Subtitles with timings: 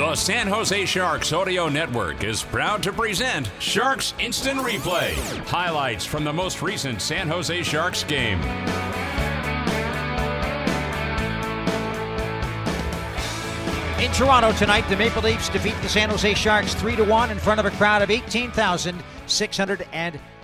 [0.00, 5.12] The San Jose Sharks Audio Network is proud to present Sharks Instant Replay.
[5.44, 8.40] Highlights from the most recent San Jose Sharks game.
[14.00, 17.38] In Toronto tonight, the Maple Leafs defeat the San Jose Sharks 3 to 1 in
[17.38, 18.08] front of a crowd of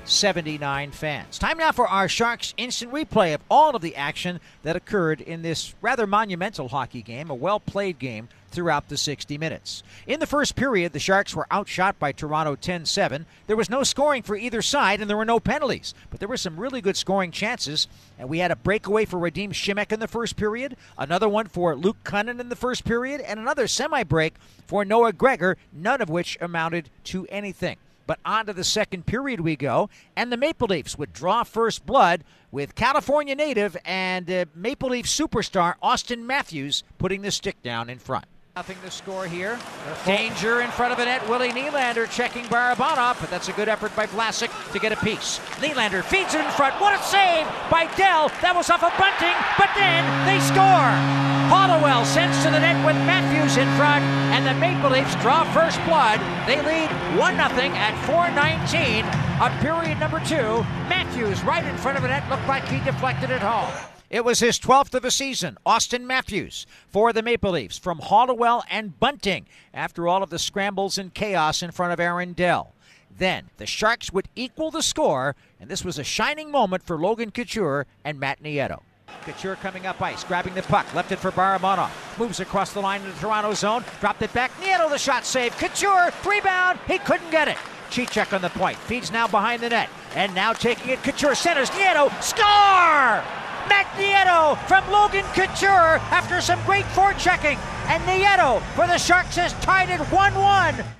[0.06, 1.36] 18,679 fans.
[1.36, 5.42] Time now for our Sharks instant replay of all of the action that occurred in
[5.42, 9.82] this rather monumental hockey game, a well played game throughout the 60 minutes.
[10.06, 13.26] In the first period, the Sharks were outshot by Toronto 10 7.
[13.48, 16.36] There was no scoring for either side, and there were no penalties, but there were
[16.36, 17.88] some really good scoring chances.
[18.16, 21.74] And we had a breakaway for Radim Simek in the first period, another one for
[21.74, 24.34] Luke Kunin in the first period, and another semi break
[24.68, 27.78] for Noah Gregor, none of which amounted to anything.
[28.06, 31.84] But on to the second period we go, and the Maple Leafs would draw first
[31.84, 37.90] blood with California native and uh, Maple Leaf superstar Auston Matthews putting the stick down
[37.90, 38.26] in front.
[38.56, 39.58] Nothing to score here.
[40.06, 41.28] Danger in front of the net.
[41.28, 45.40] Willie Nylander checking Barabanov, but that's a good effort by Vlasic to get a piece.
[45.60, 46.80] Nylander feeds it in front.
[46.80, 48.28] What a save by Dell.
[48.40, 51.25] That was off of Bunting, but then they score.
[51.48, 55.78] Hollowell sends to the net with Matthews in front, and the Maple Leafs draw first
[55.84, 56.18] blood.
[56.46, 57.40] They lead 1 0
[57.74, 60.66] at 4.19 of period number two.
[60.88, 63.70] Matthews right in front of the net looked like he deflected it home.
[64.10, 68.64] It was his 12th of the season, Auston Matthews, for the Maple Leafs from Hollowell
[68.68, 72.72] and Bunting after all of the scrambles and chaos in front of Aaron Dell.
[73.18, 77.30] Then the Sharks would equal the score, and this was a shining moment for Logan
[77.30, 78.82] Couture and Matt Nieto.
[79.26, 81.90] Couture coming up ice, grabbing the puck, left it for Barabanov.
[82.16, 84.52] Moves across the line in the Toronto zone, dropped it back.
[84.60, 85.56] Nieto the shot save.
[85.58, 86.78] Couture, rebound.
[86.86, 87.56] He couldn't get it.
[87.90, 91.02] Cicek on the point, feeds now behind the net, and now taking it.
[91.02, 91.70] Couture centers.
[91.70, 93.22] Nieto score.
[93.68, 97.58] Matt Nieto from Logan Couture after some great forechecking.
[97.88, 100.95] And Nieto for the Sharks has tied it 1 1.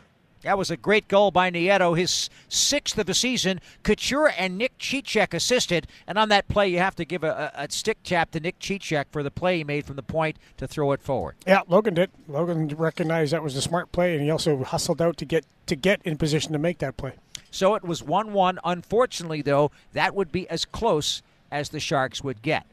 [0.46, 3.60] That was a great goal by Nieto, his sixth of the season.
[3.82, 7.64] Couture and Nick Cicek assisted, and on that play, you have to give a, a,
[7.64, 10.68] a stick tap to Nick Cicek for the play he made from the point to
[10.68, 11.34] throw it forward.
[11.48, 12.12] Yeah, Logan did.
[12.28, 15.74] Logan recognized that was a smart play, and he also hustled out to get to
[15.74, 17.14] get in position to make that play.
[17.50, 18.60] So it was 1 1.
[18.62, 22.66] Unfortunately, though, that would be as close as the Sharks would get.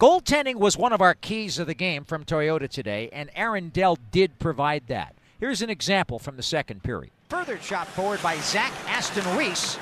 [0.00, 3.98] Goaltending was one of our keys of the game from Toyota today, and Aaron Dell
[4.10, 5.14] did provide that.
[5.44, 7.12] Here's an example from the second period.
[7.28, 9.78] Further shot forward by Zach Aston Reese.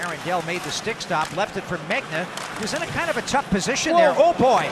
[0.00, 2.26] Aaron Dell made the stick stop, left it for Megna.
[2.56, 4.12] He was in a kind of a tough position there.
[4.14, 4.68] Oh boy!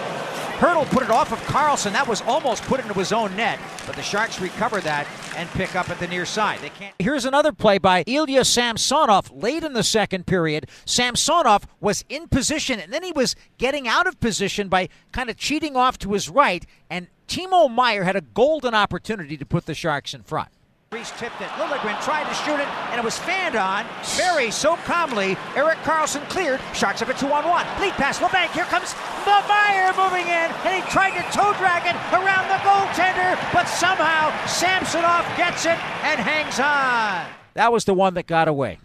[0.56, 1.92] Hertl put it off of Karlsson.
[1.92, 5.06] That was almost put into his own net, but the Sharks recover that
[5.36, 6.60] and pick up at the near side.
[6.60, 6.94] They can't.
[6.98, 10.70] Here's another play by Ilya Samsonov late in the second period.
[10.86, 15.36] Samsonov was in position, and then he was getting out of position by kind of
[15.36, 19.74] cheating off to his right, and Timo Meier had a golden opportunity to put the
[19.74, 20.48] Sharks in front.
[20.92, 21.48] Reese tipped it.
[21.58, 23.84] Liljegren tried to shoot it, and it was fanned on.
[24.16, 25.36] Very so calmly.
[25.56, 26.60] Erik Karlsson cleared.
[26.74, 27.66] Sharks up at two on one.
[27.80, 28.20] Lead pass.
[28.20, 28.52] Labanc.
[28.52, 32.62] Here comes the Meier moving in, and he tried to toe drag it around the
[32.62, 35.76] goaltender, but somehow Samsonov gets it
[36.06, 37.26] and hangs on.
[37.54, 38.78] That was the one that got away.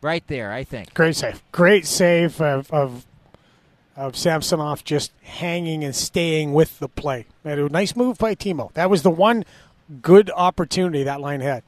[0.00, 0.94] Right there, I think.
[0.94, 1.42] Great save.
[1.52, 3.04] Great save of, of
[3.94, 7.26] of Samsonov just hanging and staying with the play.
[7.44, 8.72] And a nice move by Timo.
[8.72, 9.44] That was the one
[10.00, 11.62] good opportunity that line had.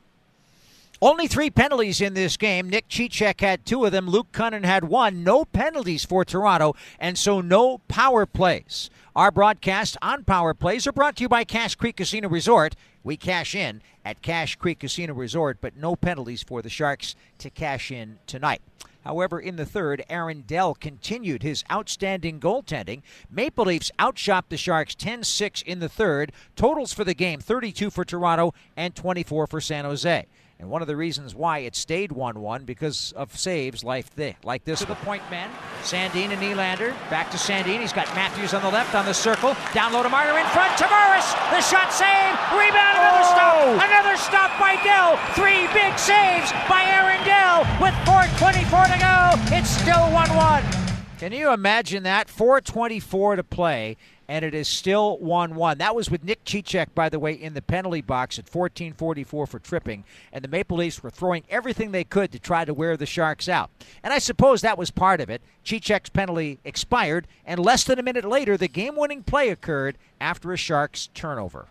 [1.02, 2.70] Only three penalties in this game.
[2.70, 4.08] Nick Cicek had two of them.
[4.08, 5.22] Luke Kunin had one.
[5.22, 8.88] No penalties for Toronto, and so no power plays.
[9.14, 12.74] Our broadcast on power plays are brought to you by Cache Creek Casino Resort.
[13.02, 17.50] We cash in at Cache Creek Casino Resort, but no penalties for the Sharks to
[17.50, 18.62] cash in tonight.
[19.04, 23.02] However, in the third, Aaron Dell continued his outstanding goaltending.
[23.30, 26.32] Maple Leafs outshot the Sharks 10 6 in the third.
[26.56, 30.26] Totals for the game 32 for Toronto and 24 for San Jose.
[30.58, 34.36] And one of the reasons why it stayed 1 1 because of saves like this.
[34.44, 34.80] Like this.
[34.80, 35.50] To the point men.
[35.82, 36.94] Sandin and Nylander.
[37.10, 37.80] Back to Sandin.
[37.80, 39.56] He's got Matthews on the left on the circle.
[39.72, 40.72] Down low to Marner in front.
[40.78, 41.26] Tavares.
[41.50, 42.34] The shot save.
[42.52, 42.98] Rebound.
[42.98, 43.34] Another oh!
[43.34, 43.90] stop.
[43.90, 45.18] Another stop by Dell.
[45.34, 47.66] Three big saves by Aaron Dell.
[47.82, 49.56] With 4.24 to go.
[49.56, 50.83] It's still 1 1.
[51.24, 52.28] Can you imagine that?
[52.28, 53.96] 424 to play,
[54.28, 55.78] and it is still 1 1.
[55.78, 59.58] That was with Nick Cicek, by the way, in the penalty box at 1444 for
[59.58, 60.04] tripping,
[60.34, 63.48] and the Maple Leafs were throwing everything they could to try to wear the Sharks
[63.48, 63.70] out.
[64.02, 65.40] And I suppose that was part of it.
[65.64, 70.52] Cicek's penalty expired, and less than a minute later, the game winning play occurred after
[70.52, 71.68] a Sharks turnover.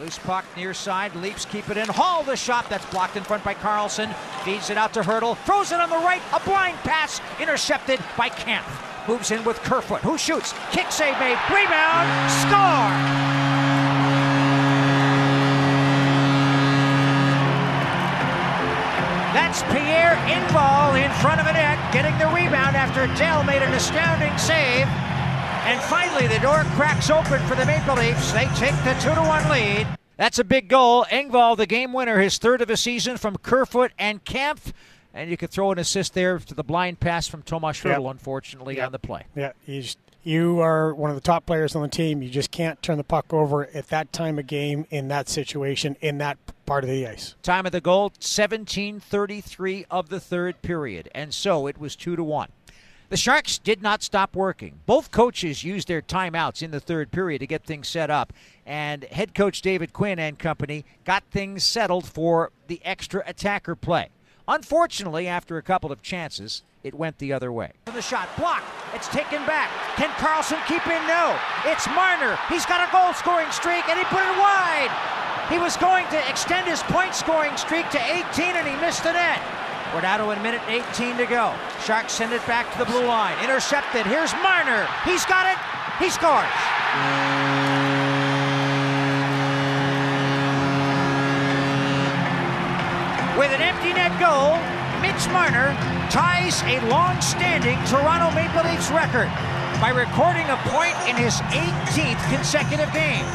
[0.00, 1.14] Loose puck near side.
[1.16, 1.86] leaps, keep it in.
[1.88, 4.12] Hall the shot that's blocked in front by Karlsson.
[4.44, 5.36] Feeds it out to Hertl.
[5.44, 6.22] Throws it on the right.
[6.32, 8.68] A blind pass intercepted by Kampf.
[9.06, 10.54] Moves in with Kerfoot, who shoots.
[10.70, 11.38] Kick save made.
[11.50, 12.08] Rebound.
[12.30, 13.32] Score.
[19.34, 23.72] That's Pierre Engvall in front of the net, getting the rebound after Dell made an
[23.74, 24.86] astounding save.
[25.64, 28.32] And finally, the door cracks open for the Maple Leafs.
[28.32, 29.86] They take the 2 to 1 lead.
[30.16, 31.04] That's a big goal.
[31.04, 34.72] Engvall, the game winner, his third of the season from Kerfoot and Kampf.
[35.14, 38.10] And you could throw an assist there to the blind pass from Tomas Hertl, yep.
[38.10, 38.86] unfortunately, yep.
[38.86, 39.24] on the play.
[39.36, 42.22] Yeah, he's, you are one of the top players on the team.
[42.22, 45.96] You just can't turn the puck over at that time of game, in that situation,
[46.00, 47.36] in that part of the ice.
[47.42, 52.24] Time of the goal, 17:33 of the third period, and so it was two to
[52.24, 52.48] one.
[53.12, 54.80] The Sharks did not stop working.
[54.86, 58.32] Both coaches used their timeouts in the third period to get things set up,
[58.64, 64.08] and head coach David Quinn and company got things settled for the extra attacker play.
[64.48, 67.72] Unfortunately, after a couple of chances, it went the other way.
[67.84, 68.64] The shot blocked.
[68.94, 69.68] It's taken back.
[69.96, 71.06] Can Karlsson keep in?
[71.06, 71.38] No.
[71.66, 72.38] It's Marner.
[72.48, 74.88] He's got a goal scoring streak and he put it wide.
[75.50, 79.12] He was going to extend his point scoring streak to 18 and he missed the
[79.12, 79.61] net.
[79.94, 81.52] We're down to a minute 18 to go.
[81.84, 83.36] Sharks send it back to the blue line.
[83.44, 84.06] Intercepted.
[84.06, 84.88] Here's Marner.
[85.04, 85.60] He's got it.
[86.00, 86.48] He scores.
[93.36, 94.56] With an empty net goal,
[95.04, 95.76] Mitch Marner
[96.08, 99.28] ties a long-standing Toronto Maple Leafs record
[99.76, 103.26] by recording a point in his 18th consecutive game.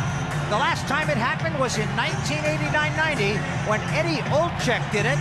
[0.50, 3.38] The last time it happened was in 1989-90
[3.70, 5.20] when Eddie Olczyk did it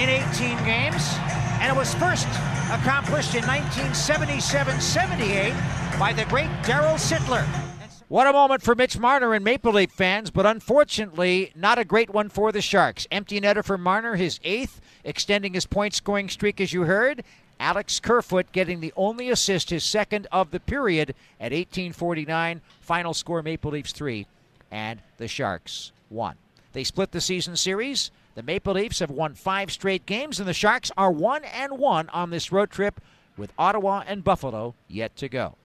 [0.00, 1.14] in 18 games,
[1.60, 2.26] and it was first
[2.72, 7.44] accomplished in 1977-78 by the great Darryl Sittler.
[8.08, 12.10] What a moment for Mitch Marner and Maple Leaf fans, but unfortunately, not a great
[12.10, 13.06] one for the Sharks.
[13.10, 17.24] Empty netter for Marner, his eighth, extending his point scoring streak, as you heard.
[17.60, 21.10] Alex Kerfoot getting the only assist, his second of the period
[21.40, 22.60] at 1849.
[22.80, 24.26] Final score Maple Leafs 3
[24.70, 26.36] and the Sharks 1.
[26.72, 28.10] They split the season series.
[28.34, 32.08] The Maple Leafs have won five straight games, and the Sharks are one and one
[32.08, 33.00] on this road trip
[33.36, 35.56] with Ottawa and Buffalo yet to go.